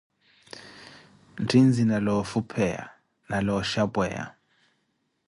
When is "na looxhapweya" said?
3.29-4.25